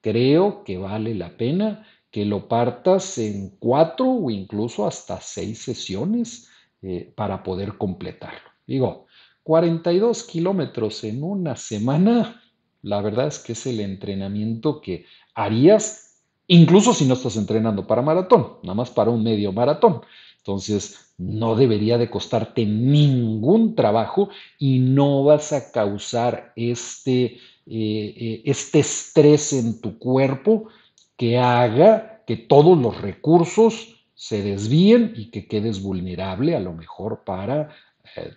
creo 0.00 0.62
que 0.62 0.78
vale 0.78 1.16
la 1.16 1.36
pena 1.36 1.84
que 2.12 2.24
lo 2.24 2.46
partas 2.46 3.18
en 3.18 3.56
4 3.58 4.06
o 4.08 4.30
incluso 4.30 4.86
hasta 4.86 5.20
6 5.20 5.58
sesiones 5.58 6.48
eh, 6.80 7.12
para 7.12 7.42
poder 7.42 7.76
completarlo. 7.76 8.50
Digo, 8.68 9.08
42 9.42 10.24
kilómetros 10.24 11.04
en 11.04 11.22
una 11.22 11.56
semana, 11.56 12.42
la 12.82 13.00
verdad 13.00 13.26
es 13.26 13.38
que 13.38 13.52
es 13.52 13.66
el 13.66 13.80
entrenamiento 13.80 14.80
que 14.80 15.06
harías 15.34 16.10
incluso 16.50 16.92
si 16.92 17.04
no 17.04 17.14
estás 17.14 17.36
entrenando 17.36 17.86
para 17.86 18.02
maratón, 18.02 18.56
nada 18.64 18.74
más 18.74 18.90
para 18.90 19.10
un 19.10 19.22
medio 19.22 19.52
maratón. 19.52 20.02
Entonces, 20.38 21.14
no 21.16 21.54
debería 21.54 21.96
de 21.96 22.10
costarte 22.10 22.66
ningún 22.66 23.76
trabajo 23.76 24.30
y 24.58 24.80
no 24.80 25.22
vas 25.22 25.52
a 25.52 25.70
causar 25.70 26.52
este, 26.56 27.24
eh, 27.24 27.38
eh, 27.66 28.42
este 28.46 28.80
estrés 28.80 29.52
en 29.52 29.80
tu 29.80 29.98
cuerpo 29.98 30.68
que 31.16 31.38
haga 31.38 32.24
que 32.26 32.36
todos 32.36 32.76
los 32.76 33.00
recursos 33.00 34.06
se 34.14 34.42
desvíen 34.42 35.12
y 35.14 35.30
que 35.30 35.46
quedes 35.46 35.82
vulnerable 35.82 36.56
a 36.56 36.60
lo 36.60 36.72
mejor 36.72 37.22
para 37.24 37.68
eh, 38.16 38.32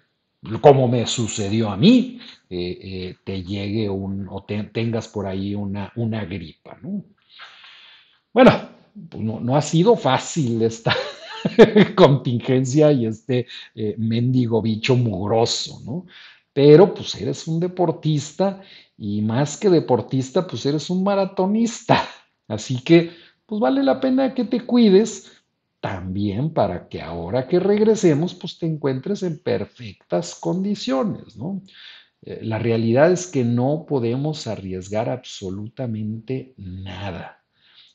como 0.61 0.87
me 0.87 1.05
sucedió 1.05 1.69
a 1.69 1.77
mí, 1.77 2.19
eh, 2.49 2.77
eh, 2.81 3.15
te 3.23 3.43
llegue 3.43 3.89
un, 3.89 4.27
o 4.29 4.43
tengas 4.43 5.07
por 5.07 5.25
ahí 5.25 5.55
una, 5.55 5.91
una 5.95 6.25
gripa. 6.25 6.77
¿no? 6.81 7.03
Bueno, 8.33 8.51
pues 9.09 9.23
no, 9.23 9.55
ha 9.55 9.61
sido 9.61 9.95
fácil 9.95 10.61
esta 10.61 10.95
contingencia 11.95 12.91
y 12.91 13.05
este 13.05 13.47
eh, 13.75 13.95
mendigo 13.97 14.61
bicho 14.61 14.95
mugroso, 14.95 15.81
¿no? 15.85 16.05
Pero 16.53 16.93
pues 16.93 17.15
eres 17.15 17.47
un 17.47 17.59
deportista 17.59 18.61
y 18.97 19.21
más 19.21 19.57
que 19.57 19.69
deportista, 19.69 20.45
pues 20.45 20.65
eres 20.65 20.89
un 20.89 21.03
maratonista. 21.03 22.07
Así 22.47 22.83
que, 22.83 23.11
pues 23.45 23.59
vale 23.59 23.83
la 23.83 23.99
pena 23.99 24.33
que 24.33 24.43
te 24.45 24.61
cuides, 24.61 25.42
también 25.83 26.53
para 26.53 26.87
que 26.87 27.01
ahora 27.01 27.45
que 27.45 27.59
regresemos, 27.59 28.33
pues 28.33 28.57
te 28.57 28.65
encuentres 28.65 29.21
en 29.21 29.43
perfectas 29.43 30.33
condiciones, 30.33 31.35
¿no? 31.35 31.61
Eh, 32.21 32.39
la 32.41 32.57
realidad 32.57 33.11
es 33.11 33.27
que 33.27 33.43
no 33.43 33.85
podemos 33.85 34.47
arriesgar 34.47 35.09
absolutamente 35.09 36.53
nada. 36.55 37.43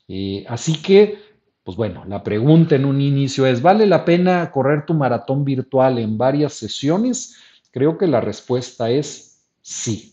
Eh, 0.06 0.44
así 0.48 0.82
que, 0.82 1.18
pues 1.64 1.78
bueno, 1.78 2.04
la 2.04 2.22
pregunta 2.22 2.76
en 2.76 2.84
un 2.84 3.00
inicio 3.00 3.46
es, 3.46 3.62
¿vale 3.62 3.86
la 3.86 4.04
pena 4.04 4.50
correr 4.50 4.84
tu 4.84 4.92
maratón 4.92 5.42
virtual 5.42 5.98
en 5.98 6.18
varias 6.18 6.52
sesiones? 6.52 7.38
Creo 7.70 7.96
que 7.96 8.06
la 8.06 8.20
respuesta 8.20 8.90
es 8.90 9.48
sí. 9.62 10.12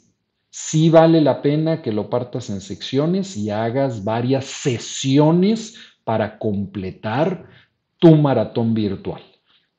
Sí 0.49 0.89
vale 0.89 1.19
la 1.19 1.41
pena 1.41 1.81
que 1.81 1.91
lo 1.91 2.09
partas 2.09 2.49
en 2.49 2.61
secciones 2.61 3.35
y 3.35 3.49
hagas 3.49 4.05
varias 4.05 4.45
sesiones 4.45 5.75
para 6.05 6.37
completar 6.39 7.49
tu 8.05 8.15
maratón 8.15 8.75
virtual, 8.75 9.23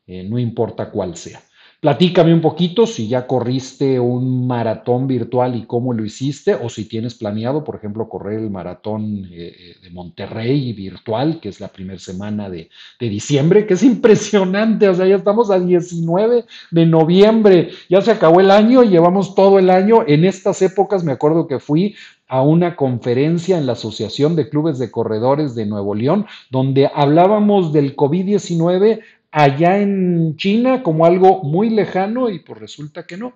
eh, 0.05 0.25
no 0.29 0.37
importa 0.37 0.91
cuál 0.91 1.17
sea. 1.17 1.41
Platícame 1.81 2.33
un 2.33 2.41
poquito 2.41 2.87
si 2.87 3.07
ya 3.07 3.27
corriste 3.27 4.01
un 4.01 4.47
maratón 4.47 5.07
virtual 5.07 5.55
y 5.57 5.67
cómo 5.67 5.93
lo 5.93 6.05
hiciste, 6.05 6.55
o 6.55 6.69
si 6.69 6.87
tienes 6.87 7.15
planeado, 7.15 7.65
por 7.65 7.77
ejemplo, 7.77 8.09
correr 8.09 8.41
el 8.41 8.51
maratón 8.51 9.29
eh, 9.31 9.55
eh, 9.59 9.77
de 9.83 9.91
Monterrey 9.91 10.73
virtual, 10.73 11.39
que 11.39 11.51
es 11.51 11.61
la 11.61 11.69
primera 11.69 11.99
semana 11.99 12.49
de, 12.49 12.71
de, 12.99 13.09
diciembre, 13.09 13.67
que 13.67 13.75
es 13.75 13.83
impresionante, 13.85 14.89
o 14.89 14.95
sea, 14.95 15.07
ya 15.07 15.17
estamos 15.17 15.51
a 15.51 15.61
19 15.61 16.45
de 16.71 16.87
noviembre, 16.87 17.71
ya 17.89 18.01
se 18.01 18.11
acabó 18.11 18.41
el 18.41 18.51
año 18.51 18.83
llevamos 18.85 19.35
todo 19.35 19.59
el 19.59 19.71
año. 19.71 20.05
En 20.07 20.25
estas 20.25 20.63
épocas 20.63 21.05
me 21.05 21.13
acuerdo 21.13 21.47
que 21.47 21.59
fui 21.59 21.95
a 22.29 22.43
una 22.43 22.75
conferencia 22.75 23.57
en 23.57 23.67
la 23.67 23.73
Asociación 23.73 24.35
de 24.35 24.49
Clubes 24.49 24.79
de 24.79 24.91
Corredores 24.91 25.55
de 25.55 25.67
Nuevo 25.67 25.95
León, 25.95 26.27
donde 26.51 26.91
hablábamos 26.93 27.73
del 27.73 27.95
COVID-19 27.95 29.01
allá 29.37 29.83
en 29.83 30.35
China 30.39 30.83
como 30.83 31.05
algo 31.05 31.43
muy 31.45 31.69
lejano 31.69 32.31
y 32.31 32.39
pues 32.39 32.59
resulta 32.59 33.07
que 33.07 33.19
no. 33.19 33.35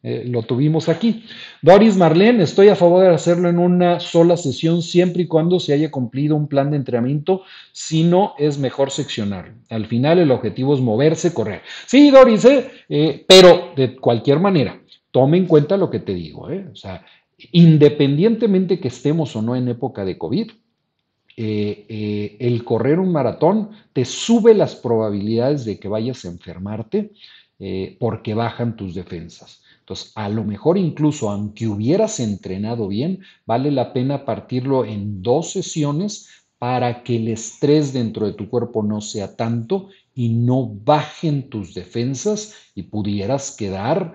Eh, 0.00 0.22
lo 0.24 0.44
tuvimos 0.44 0.88
aquí. 0.88 1.24
Doris 1.60 1.96
Marlene, 1.96 2.44
estoy 2.44 2.68
a 2.68 2.76
favor 2.76 3.02
de 3.02 3.12
hacerlo 3.12 3.48
en 3.48 3.58
una 3.58 3.98
sola 3.98 4.36
sesión 4.36 4.80
siempre 4.80 5.24
y 5.24 5.26
cuando 5.26 5.58
se 5.58 5.72
haya 5.72 5.90
cumplido 5.90 6.36
un 6.36 6.46
plan 6.46 6.70
de 6.70 6.76
entrenamiento. 6.76 7.42
Si 7.72 8.04
no, 8.04 8.34
es 8.38 8.58
mejor 8.58 8.92
seccionar. 8.92 9.52
Al 9.70 9.86
final 9.86 10.20
el 10.20 10.30
objetivo 10.30 10.72
es 10.72 10.80
moverse, 10.80 11.34
correr. 11.34 11.62
Sí, 11.84 12.12
Doris, 12.12 12.44
eh, 12.44 12.70
eh, 12.88 13.24
pero 13.26 13.72
de 13.74 13.96
cualquier 13.96 14.38
manera, 14.38 14.80
tome 15.10 15.36
en 15.36 15.46
cuenta 15.46 15.76
lo 15.76 15.90
que 15.90 15.98
te 15.98 16.14
digo. 16.14 16.48
O 16.72 16.76
sea, 16.76 17.04
independientemente 17.50 18.78
que 18.78 18.88
estemos 18.88 19.34
o 19.34 19.42
no 19.42 19.56
en 19.56 19.66
época 19.66 20.04
de 20.04 20.16
COVID, 20.16 20.52
eh, 21.42 21.86
eh, 21.88 22.36
el 22.38 22.64
correr 22.64 23.00
un 23.00 23.12
maratón 23.12 23.70
te 23.94 24.04
sube 24.04 24.52
las 24.52 24.76
probabilidades 24.76 25.64
de 25.64 25.78
que 25.78 25.88
vayas 25.88 26.26
a 26.26 26.28
enfermarte 26.28 27.12
eh, 27.58 27.96
porque 27.98 28.34
bajan 28.34 28.76
tus 28.76 28.94
defensas. 28.94 29.62
Entonces, 29.78 30.12
a 30.16 30.28
lo 30.28 30.44
mejor 30.44 30.76
incluso 30.76 31.30
aunque 31.30 31.66
hubieras 31.66 32.20
entrenado 32.20 32.88
bien, 32.88 33.20
vale 33.46 33.70
la 33.70 33.94
pena 33.94 34.26
partirlo 34.26 34.84
en 34.84 35.22
dos 35.22 35.52
sesiones 35.52 36.28
para 36.58 37.02
que 37.02 37.16
el 37.16 37.28
estrés 37.28 37.94
dentro 37.94 38.26
de 38.26 38.34
tu 38.34 38.50
cuerpo 38.50 38.82
no 38.82 39.00
sea 39.00 39.34
tanto 39.34 39.88
y 40.14 40.28
no 40.28 40.66
bajen 40.66 41.48
tus 41.48 41.72
defensas 41.72 42.54
y 42.74 42.82
pudieras 42.82 43.56
quedar 43.56 44.14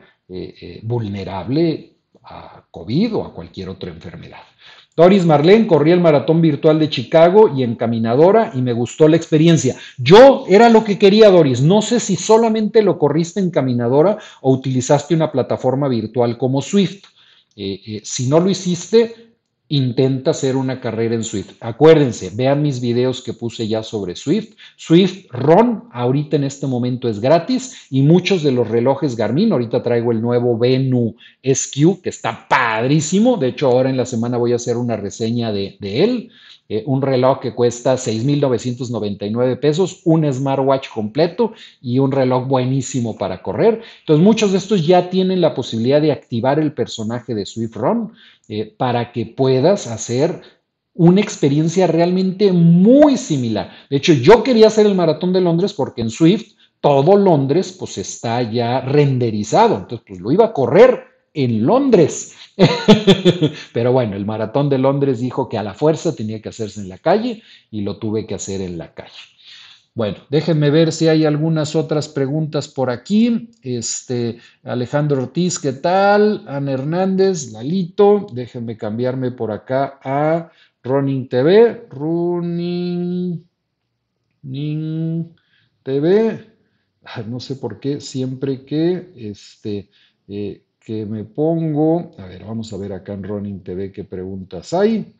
vulnerable 0.84 1.96
a 2.22 2.68
COVID 2.70 3.16
o 3.16 3.26
a 3.26 3.34
cualquier 3.34 3.70
otra 3.70 3.90
enfermedad. 3.90 4.44
Doris 4.96 5.26
Marlene, 5.26 5.68
corrí 5.68 5.92
el 5.92 6.00
maratón 6.00 6.42
virtual 6.42 6.80
de 6.80 6.90
Chicago 6.90 7.52
y 7.54 7.64
en 7.64 7.76
caminadora 7.76 8.52
y 8.54 8.62
me 8.62 8.72
gustó 8.72 9.10
la 9.10 9.18
experiencia. 9.18 9.76
Yo 9.98 10.46
era 10.48 10.70
lo 10.70 10.86
que 10.86 10.98
quería, 10.98 11.30
Doris. 11.30 11.62
No 11.62 11.82
sé 11.82 12.00
si 12.00 12.16
solamente 12.16 12.82
lo 12.82 12.98
corriste 12.98 13.42
en 13.42 13.52
caminadora 13.52 14.18
o 14.40 14.54
utilizaste 14.54 15.14
una 15.14 15.34
plataforma 15.34 15.90
virtual 15.90 16.38
como 16.38 16.62
Swift. 16.62 17.04
Eh, 17.58 17.82
eh, 17.86 18.02
si 18.04 18.28
no 18.28 18.40
lo 18.40 18.50
hiciste, 18.50 19.35
intenta 19.68 20.32
hacer 20.32 20.56
una 20.56 20.80
carrera 20.80 21.16
en 21.16 21.24
Swift. 21.24 21.54
Acuérdense, 21.60 22.32
vean 22.36 22.62
mis 22.62 22.82
videos 22.82 23.22
que 23.24 23.34
puse 23.34 23.68
ya 23.68 23.82
sobre 23.82 24.16
Swift. 24.16 24.56
Swift 24.76 25.26
Ron 25.32 25.86
ahorita 25.92 26.36
en 26.36 26.44
este 26.44 26.68
momento 26.68 27.10
es 27.10 27.20
gratis 27.20 27.88
y 27.90 28.04
muchos 28.04 28.44
de 28.44 28.52
los 28.52 28.68
relojes 28.68 29.16
Garmin, 29.16 29.52
ahorita 29.52 29.82
traigo 29.82 30.12
el 30.12 30.22
nuevo 30.22 30.58
Venu 30.58 31.16
SQ 31.44 32.02
que 32.04 32.10
está 32.10 32.48
padrísimo. 32.48 33.38
De 33.38 33.48
hecho, 33.48 33.68
ahora 33.68 33.90
en 33.90 33.98
la 33.98 34.06
semana 34.06 34.38
voy 34.38 34.54
a 34.54 34.58
hacer 34.58 34.78
una 34.78 34.98
reseña 34.98 35.52
de, 35.52 35.78
de 35.80 36.04
él. 36.04 36.32
Eh, 36.68 36.84
un 36.88 37.04
reloj 37.04 37.40
que 37.40 37.54
cuesta 37.54 37.94
6.999 37.96 39.60
pesos, 39.60 40.02
un 40.04 40.32
smartwatch 40.32 40.90
completo 40.90 41.54
y 41.80 42.00
un 42.00 42.12
reloj 42.12 42.48
buenísimo 42.48 43.16
para 43.16 43.44
correr. 43.44 43.82
Entonces 44.00 44.24
muchos 44.24 44.52
de 44.52 44.58
estos 44.58 44.86
ya 44.86 45.12
tienen 45.12 45.42
la 45.42 45.54
posibilidad 45.54 46.02
de 46.02 46.12
activar 46.12 46.60
el 46.60 46.74
personaje 46.74 47.36
de 47.36 47.46
Swift 47.46 47.76
Run 47.76 48.14
eh, 48.50 48.74
para 48.78 49.12
que 49.12 49.28
puedas 49.28 49.86
hacer 49.86 50.42
una 50.96 51.22
experiencia 51.22 51.86
realmente 51.86 52.52
muy 52.52 53.18
similar. 53.18 53.70
De 53.90 53.98
hecho, 53.98 54.14
yo 54.14 54.42
quería 54.42 54.68
hacer 54.68 54.88
el 54.88 54.96
maratón 54.96 55.34
de 55.34 55.42
Londres 55.42 55.74
porque 55.74 56.02
en 56.02 56.10
Swift 56.10 56.54
todo 56.82 57.16
Londres 57.16 57.76
pues 57.78 57.98
está 58.00 58.42
ya 58.42 58.82
renderizado. 58.82 59.76
Entonces, 59.76 60.06
pues 60.08 60.20
lo 60.20 60.32
iba 60.32 60.46
a 60.46 60.54
correr 60.54 61.15
en 61.36 61.66
Londres. 61.66 62.36
Pero 63.74 63.92
bueno, 63.92 64.16
el 64.16 64.26
maratón 64.26 64.70
de 64.70 64.80
Londres 64.80 65.20
dijo 65.20 65.48
que 65.48 65.58
a 65.60 65.64
la 65.64 65.76
fuerza 65.76 66.16
tenía 66.16 66.42
que 66.42 66.50
hacerse 66.50 66.82
en 66.82 66.90
la 66.90 66.98
calle 66.98 67.44
y 67.70 67.82
lo 67.82 67.98
tuve 67.98 68.26
que 68.26 68.34
hacer 68.34 68.62
en 68.62 68.78
la 68.80 68.94
calle. 68.94 69.12
Bueno, 69.94 70.18
déjenme 70.30 70.72
ver 70.72 70.92
si 70.92 71.08
hay 71.08 71.24
algunas 71.24 71.74
otras 71.76 72.10
preguntas 72.10 72.68
por 72.68 72.90
aquí. 72.90 73.52
Este, 73.62 74.40
Alejandro 74.64 75.24
Ortiz, 75.24 75.58
¿qué 75.58 75.72
tal? 75.72 76.44
Ana 76.48 76.74
Hernández, 76.74 77.52
Lalito, 77.54 78.28
déjenme 78.34 78.76
cambiarme 78.76 79.32
por 79.32 79.52
acá 79.52 80.00
a 80.04 80.52
Running 80.84 81.30
TV, 81.30 81.88
Running 81.90 83.46
TV. 85.84 86.46
No 87.28 87.40
sé 87.40 87.56
por 87.56 87.80
qué, 87.80 88.02
siempre 88.02 88.66
que 88.66 89.14
este, 89.16 89.90
eh, 90.28 90.62
que 90.86 91.04
me 91.04 91.24
pongo, 91.24 92.12
a 92.20 92.28
ver, 92.28 92.46
vamos 92.46 92.72
a 92.72 92.78
ver 92.78 92.94
acá 92.94 93.14
en 93.14 93.24
Running 93.24 93.64
TV 93.64 93.92
qué 93.92 94.04
preguntas 94.04 94.72
hay. 94.72 95.16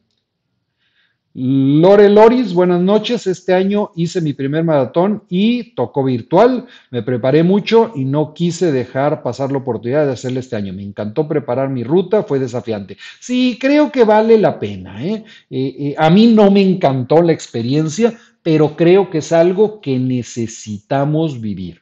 Lore 1.34 2.08
Loris, 2.08 2.54
buenas 2.54 2.80
noches. 2.80 3.26
Este 3.28 3.54
año 3.54 3.92
hice 3.96 4.22
mi 4.22 4.34
primer 4.34 4.64
maratón 4.64 5.24
y 5.28 5.76
tocó 5.76 6.04
virtual. 6.04 6.68
Me 6.92 7.02
preparé 7.02 7.44
mucho 7.44 7.92
y 7.96 8.06
no 8.06 8.34
quise 8.34 8.72
dejar 8.72 9.24
pasar 9.24 9.52
la 9.52 9.58
oportunidad 9.58 10.06
de 10.06 10.14
hacerlo 10.14 10.40
este 10.40 10.56
año. 10.56 10.72
Me 10.72 10.84
encantó 10.84 11.28
preparar 11.28 11.70
mi 11.70 11.84
ruta, 11.84 12.24
fue 12.24 12.40
desafiante. 12.40 12.96
Sí, 13.20 13.58
creo 13.60 13.92
que 13.92 14.06
vale 14.06 14.38
la 14.38 14.60
pena. 14.60 15.04
¿eh? 15.04 15.26
Eh, 15.50 15.76
eh, 15.80 15.96
a 15.98 16.10
mí 16.12 16.28
no 16.28 16.52
me 16.52 16.62
encantó 16.62 17.22
la 17.22 17.34
experiencia, 17.34 18.18
pero 18.44 18.78
creo 18.78 19.10
que 19.10 19.18
es 19.18 19.34
algo 19.34 19.82
que 19.82 19.98
necesitamos 19.98 21.42
vivir. 21.42 21.82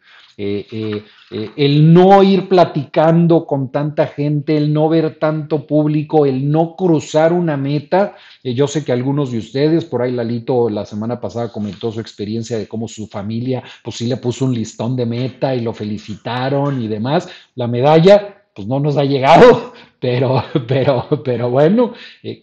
Eh, 1.34 1.46
eh, 1.46 1.46
eh, 1.46 1.52
el 1.58 1.94
no 1.94 2.22
ir 2.24 2.48
platicando 2.48 3.46
con 3.46 3.72
tanta 3.72 4.08
gente, 4.08 4.56
el 4.56 4.72
no 4.72 4.88
ver 4.90 5.18
tanto 5.20 5.66
público, 5.66 6.26
el 6.26 6.50
no 6.50 6.76
cruzar 6.76 7.34
una 7.34 7.58
meta. 7.58 8.16
yo 8.44 8.68
sé 8.68 8.86
que 8.86 8.92
algunos 8.92 9.32
de 9.32 9.40
ustedes, 9.40 9.86
por 9.86 10.02
ahí 10.02 10.12
Lalito 10.12 10.70
la 10.70 10.86
semana 10.86 11.20
pasada 11.20 11.52
comentó 11.52 11.92
su 11.92 12.00
experiencia 12.00 12.58
de 12.58 12.68
cómo 12.68 12.88
su 12.88 13.08
familia, 13.08 13.64
pues 13.84 13.98
sí 13.98 14.08
le 14.08 14.18
puso 14.18 14.46
un 14.46 14.54
listón 14.54 14.96
de 14.96 15.06
meta 15.06 15.56
y 15.56 15.62
lo 15.62 15.74
felicitaron 15.74 16.82
y 16.82 16.88
demás. 16.88 17.28
La 17.56 17.68
medalla, 17.68 18.44
pues 18.54 18.68
no 18.68 18.80
nos 18.80 18.98
ha 18.98 19.04
llegado, 19.04 19.74
pero, 20.00 20.44
pero, 20.68 21.24
pero 21.24 21.50
bueno, 21.50 21.94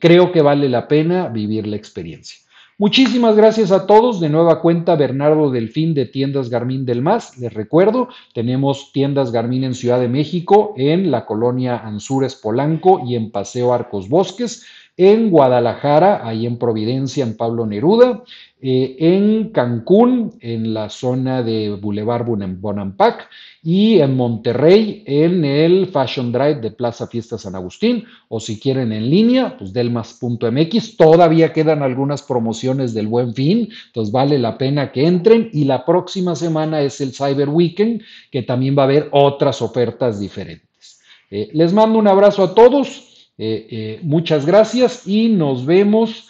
creo 0.00 0.32
que 0.32 0.42
vale 0.42 0.68
la 0.68 0.88
pena 0.88 1.28
vivir 1.28 1.66
la 1.66 1.76
experiencia. 1.76 2.49
Muchísimas 2.80 3.36
gracias 3.36 3.72
a 3.72 3.86
todos. 3.86 4.20
De 4.20 4.30
nueva 4.30 4.62
cuenta, 4.62 4.96
Bernardo 4.96 5.50
Delfín 5.50 5.92
de 5.92 6.06
Tiendas 6.06 6.48
Garmin 6.48 6.86
del 6.86 7.02
Más. 7.02 7.36
Les 7.36 7.52
recuerdo, 7.52 8.08
tenemos 8.32 8.90
tiendas 8.94 9.32
Garmin 9.32 9.64
en 9.64 9.74
Ciudad 9.74 10.00
de 10.00 10.08
México, 10.08 10.72
en 10.78 11.10
la 11.10 11.26
colonia 11.26 11.76
Anzures 11.76 12.36
Polanco 12.36 13.02
y 13.06 13.16
en 13.16 13.32
Paseo 13.32 13.74
Arcos 13.74 14.08
Bosques, 14.08 14.64
en 15.00 15.30
Guadalajara, 15.30 16.20
ahí 16.28 16.44
en 16.44 16.58
Providencia, 16.58 17.24
en 17.24 17.34
Pablo 17.34 17.64
Neruda, 17.64 18.22
eh, 18.60 18.96
en 18.98 19.48
Cancún, 19.48 20.34
en 20.40 20.74
la 20.74 20.90
zona 20.90 21.42
de 21.42 21.70
Boulevard 21.70 22.26
Bonampak, 22.26 23.30
y 23.62 23.98
en 24.00 24.14
Monterrey, 24.14 25.02
en 25.06 25.42
el 25.46 25.86
Fashion 25.86 26.30
Drive 26.30 26.56
de 26.56 26.70
Plaza 26.70 27.06
Fiesta 27.06 27.38
San 27.38 27.54
Agustín, 27.54 28.04
o 28.28 28.40
si 28.40 28.60
quieren 28.60 28.92
en 28.92 29.08
línea, 29.08 29.56
pues 29.56 29.72
delmas.mx. 29.72 30.98
Todavía 30.98 31.54
quedan 31.54 31.82
algunas 31.82 32.20
promociones 32.20 32.92
del 32.92 33.06
buen 33.06 33.32
fin, 33.32 33.70
entonces 33.86 34.12
vale 34.12 34.38
la 34.38 34.58
pena 34.58 34.92
que 34.92 35.06
entren. 35.06 35.48
Y 35.54 35.64
la 35.64 35.86
próxima 35.86 36.36
semana 36.36 36.82
es 36.82 37.00
el 37.00 37.14
Cyber 37.14 37.48
Weekend, 37.48 38.02
que 38.30 38.42
también 38.42 38.76
va 38.76 38.82
a 38.82 38.84
haber 38.84 39.08
otras 39.12 39.62
ofertas 39.62 40.20
diferentes. 40.20 41.00
Eh, 41.30 41.48
les 41.54 41.72
mando 41.72 41.98
un 41.98 42.08
abrazo 42.08 42.42
a 42.42 42.54
todos, 42.54 43.09
eh, 43.38 44.00
muchas 44.02 44.46
gracias 44.46 45.06
y 45.06 45.28
nos 45.28 45.64
vemos 45.64 46.28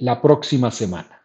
la 0.00 0.20
próxima 0.20 0.72
semana. 0.72 1.22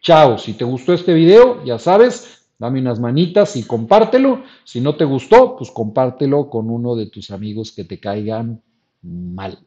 Chao, 0.00 0.38
si 0.38 0.54
te 0.54 0.64
gustó 0.64 0.94
este 0.94 1.12
video, 1.12 1.64
ya 1.64 1.78
sabes, 1.78 2.46
dame 2.58 2.80
unas 2.80 3.00
manitas 3.00 3.56
y 3.56 3.62
compártelo. 3.62 4.42
Si 4.64 4.80
no 4.80 4.96
te 4.96 5.04
gustó, 5.04 5.56
pues 5.56 5.70
compártelo 5.70 6.48
con 6.48 6.70
uno 6.70 6.94
de 6.94 7.06
tus 7.06 7.30
amigos 7.30 7.72
que 7.72 7.84
te 7.84 7.98
caigan 7.98 8.62
mal. 9.02 9.58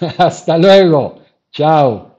Hasta 0.18 0.58
luego. 0.58 1.18
Chao. 1.52 2.15